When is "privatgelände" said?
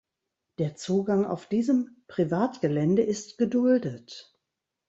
2.07-3.03